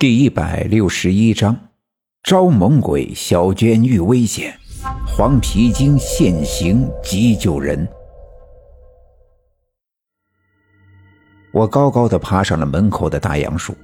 [0.00, 1.56] 第一百六十一章：
[2.22, 4.56] 招猛鬼，小娟遇危险，
[5.04, 7.84] 黄皮筋现形急救人。
[11.52, 13.74] 我高高的爬上了门口的大杨树，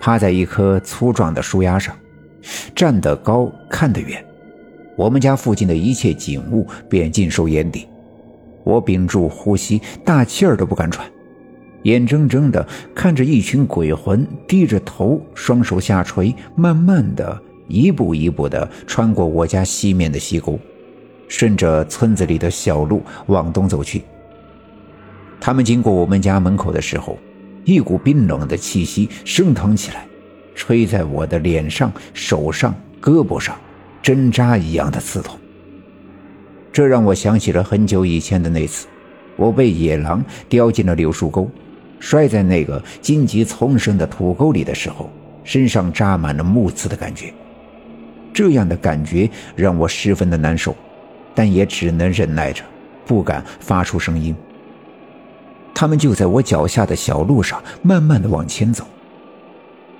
[0.00, 1.96] 趴在一棵粗壮的树丫上，
[2.74, 4.26] 站得高，看得远，
[4.96, 7.88] 我们家附近的一切景物便尽收眼底。
[8.64, 11.08] 我屏住呼吸，大气儿都不敢喘。
[11.82, 20.58] 眼睁睁地看着一群鬼魂低着头，双手下垂，慢慢的一步一步地穿过我家西面的溪沟，
[21.28, 24.02] 顺着村子里的小路往东走去。
[25.40, 27.18] 他们经过我们家门口的时候，
[27.64, 30.06] 一股冰冷的气息升腾起来，
[30.54, 33.56] 吹在我的脸上、手上、胳膊上，
[34.02, 35.38] 针扎一样的刺痛。
[36.70, 38.86] 这让我想起了很久以前的那次，
[39.36, 41.50] 我被野狼叼进了柳树沟。
[42.00, 45.08] 摔在那个荆棘丛生的土沟里的时候，
[45.44, 47.32] 身上扎满了木刺的感觉。
[48.32, 50.74] 这样的感觉让我十分的难受，
[51.34, 52.64] 但也只能忍耐着，
[53.04, 54.34] 不敢发出声音。
[55.74, 58.84] 他们就在我脚下的小路上慢慢的往前走。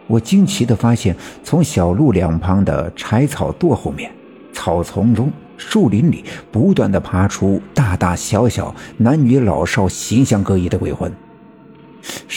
[0.07, 4.11] 我惊奇的发现，从小路两旁的柴草垛后面、
[4.53, 11.13] 草丛中、树林里，不断的爬出大大小小、男女老少、形象各异的鬼魂。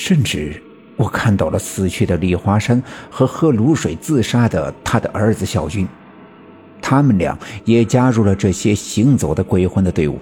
[0.05, 0.61] 甚至
[0.97, 5.87] 我看到了死去的李华山和喝卤水自杀的他的儿子小军，
[6.81, 10.19] 他们俩也加入了这些行走的鬼魂的队伍，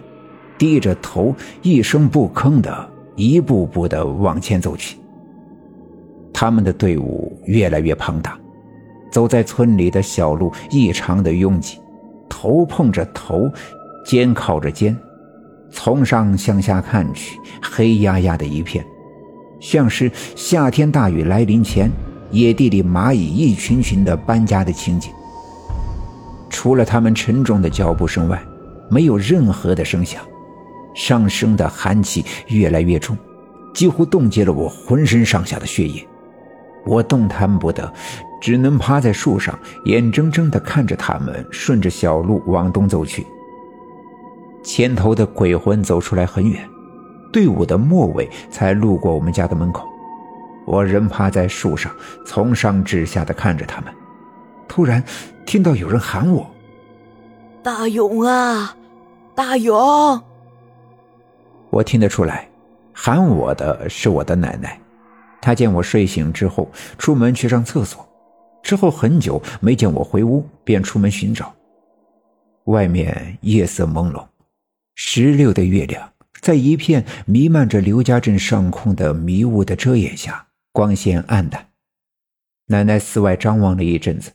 [0.55, 4.99] 低着头一声不吭的一步步的往前走去。
[6.31, 8.39] 他们的队伍越来越庞大，
[9.11, 11.79] 走在村里的小路异常的拥挤，
[12.29, 13.49] 头碰着头，
[14.05, 14.95] 肩靠着肩，
[15.71, 18.85] 从上向下看去，黑压压的一片。
[19.61, 21.89] 像是夏天大雨来临前，
[22.31, 25.13] 野地里蚂蚁一群群的搬家的情景。
[26.49, 28.43] 除了他们沉重的脚步声外，
[28.89, 30.21] 没有任何的声响。
[30.93, 33.17] 上升的寒气越来越重，
[33.73, 36.05] 几乎冻结了我浑身上下的血液。
[36.85, 37.93] 我动弹不得，
[38.41, 43.25] 只能趴在树上，眼睁睁地看着他们顺着小路往东走去。
[44.63, 46.67] 前头的鬼魂走出来很远。
[47.31, 49.87] 队伍的末尾才路过我们家的门口，
[50.65, 51.91] 我仍趴在树上，
[52.25, 53.93] 从上至下的看着他们。
[54.67, 55.03] 突然
[55.45, 56.49] 听到有人喊我
[57.63, 58.75] ：“大勇啊，
[59.35, 59.75] 大勇！”
[61.69, 62.49] 我听得出来，
[62.93, 64.79] 喊我的是我的奶奶。
[65.41, 68.07] 她见我睡醒之后，出门去上厕所，
[68.61, 71.53] 之后很久没见我回屋，便出门寻找。
[72.65, 74.23] 外面夜色朦胧，
[74.95, 76.07] 十六的月亮。
[76.41, 81.69] 在一片弥漫着刘家镇上空的迷雾的遮掩下，光线暗淡。
[82.65, 84.33] 奶奶四外张望了一阵子，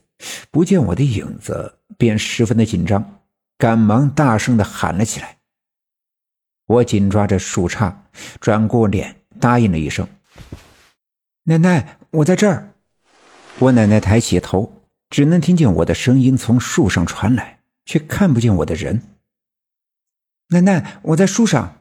[0.49, 3.19] 不见我的影子，便十分的紧张，
[3.57, 5.37] 赶忙大声的喊了起来。
[6.65, 7.93] 我紧抓着树杈，
[8.39, 10.07] 转过脸答应了一声
[11.43, 12.73] ：“奶奶，我在这儿。”
[13.59, 19.01] 我奶奶抬起头，只能听见我的声音从树上传来，却看不见我的人。
[20.49, 21.76] 奶奶，我在树上。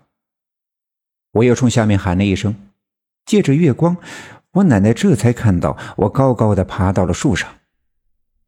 [1.37, 2.55] 我又冲下面喊了一声，
[3.27, 3.97] 借着月光，
[4.53, 7.49] 我奶奶这才看到我高高的爬到了树上。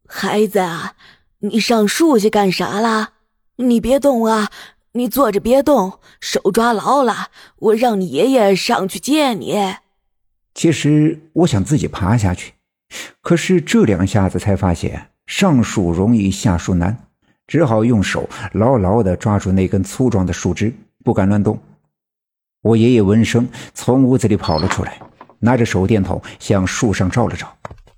[0.07, 0.95] 孩子啊，
[1.39, 3.09] 你上树去干啥啦？
[3.57, 4.49] 你别动啊！
[4.93, 9.75] 你坐着别动，手抓牢了，我让你爷爷上去接你。
[10.55, 12.53] 其实我想自己爬下去，
[13.21, 16.97] 可是这两下子才发现上树容易下树难，
[17.45, 20.73] 只好用手牢牢的抓住那根粗壮的树枝，
[21.03, 21.59] 不敢乱动。
[22.61, 24.99] 我爷爷闻声从屋子里跑了出来，
[25.39, 27.47] 拿着手电筒向树上照了照，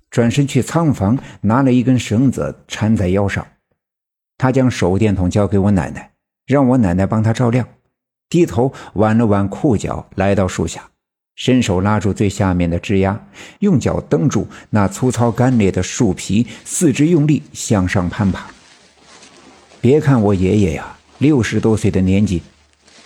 [0.08, 3.44] 转身去仓房拿了一根绳子缠在腰上。
[4.38, 6.12] 他将手电筒交给我奶奶，
[6.46, 7.66] 让我奶奶帮他照亮。
[8.28, 10.88] 低头挽了挽裤脚，来到树下，
[11.34, 13.26] 伸手拉住最下面的枝丫，
[13.58, 18.46] 用脚蹬住那粗糙干裂的树皮，四肢用力向上攀爬。
[19.80, 22.40] 别看我爷爷呀，六十多岁的年纪。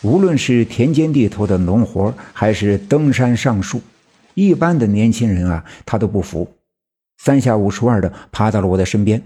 [0.06, 3.82] 无论是田间地头的农活，还是登山上树，
[4.34, 6.48] 一般的年轻人啊，他都不服。
[7.18, 9.20] 三下五除二的爬到了我的身边，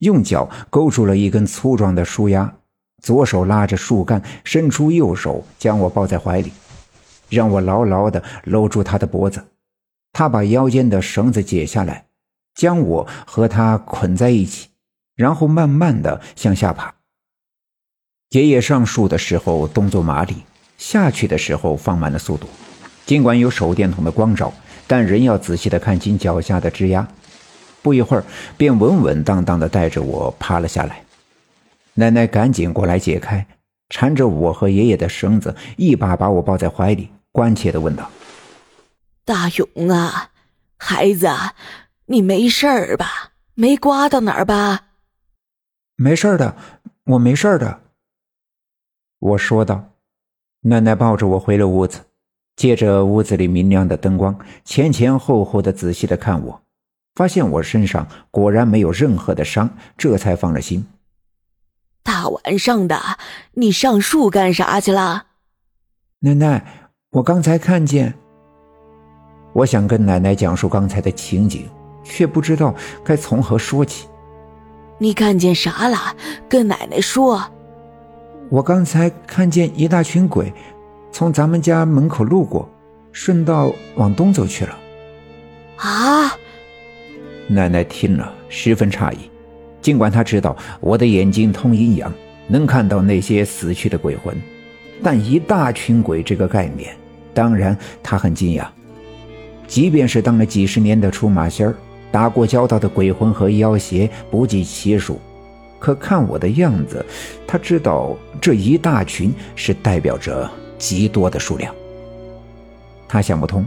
[0.00, 2.52] 用脚勾住了一根粗壮的树丫，
[3.00, 6.52] 左手拉着树干，伸出右手将我抱在怀里，
[7.28, 9.40] 让我牢牢的搂住他的脖子。
[10.12, 12.06] 他把腰间的绳子解下来，
[12.56, 14.70] 将我和他捆在一起，
[15.14, 16.93] 然后慢慢的向下爬。
[18.34, 20.34] 爷爷上树的时候动作麻利，
[20.76, 22.48] 下去的时候放慢了速度。
[23.06, 24.52] 尽管有手电筒的光照，
[24.88, 27.06] 但仍要仔细的看清脚下的枝丫。
[27.80, 28.24] 不一会儿
[28.56, 31.04] 便稳稳当当的带着我趴了下来。
[31.94, 33.46] 奶奶赶紧过来解开，
[33.88, 38.10] 缠着我和爷爷的绳子，一把把我抱在怀里，关切的问道
[39.24, 40.30] ：“大勇啊，
[40.76, 41.28] 孩子，
[42.06, 43.30] 你没事儿吧？
[43.54, 44.86] 没刮到哪儿吧
[45.94, 46.56] ？”“没事的，
[47.04, 47.82] 我没事的。”
[49.24, 49.82] 我说道。
[50.66, 52.00] 奶奶抱着我回了屋子，
[52.56, 56.62] 借着屋子里明亮的灯光，前前后后的仔细的看我，
[57.14, 60.86] 发现我身上果然没有任何的伤，这才放了心。
[62.02, 63.00] 大晚上的，
[63.54, 65.26] 你上树干啥去了？
[66.20, 68.14] 奶奶，我刚才看见。
[69.54, 71.66] 我想跟奶奶讲述刚才的情景，
[72.02, 74.06] 却不知道该从何说起。
[74.98, 76.14] 你看见啥了？
[76.46, 77.42] 跟奶奶说。
[78.54, 80.52] 我刚才看见一大群鬼，
[81.10, 82.70] 从咱们家门口路过，
[83.10, 84.78] 顺道往东走去了。
[85.78, 86.32] 啊！
[87.48, 89.28] 奶奶听了十分诧异，
[89.80, 92.14] 尽管她知道我的眼睛通阴阳，
[92.46, 94.32] 能看到那些死去的鬼魂，
[95.02, 96.94] 但一大群鬼这个概念，
[97.34, 98.64] 当然她很惊讶。
[99.66, 101.74] 即便是当了几十年的出马仙儿，
[102.12, 105.18] 打过交道的鬼魂和妖邪不计其数。
[105.84, 107.04] 可看我的样子，
[107.46, 111.74] 他知道这一大群是代表着极多的数量。
[113.06, 113.66] 他想不通，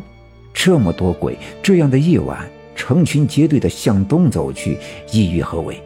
[0.51, 4.79] 这么多鬼，这样的夜晚，成群结队的向东走去，
[5.11, 5.79] 意欲何为？